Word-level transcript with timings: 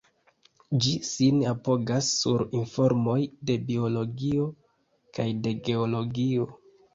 Ĝi 0.85 0.93
sin 1.07 1.43
apogas 1.51 2.09
sur 2.21 2.43
informoj 2.61 3.19
de 3.51 3.59
Biologio 3.69 4.49
kaj 5.19 5.27
de 5.45 5.55
Geologio. 5.69 6.51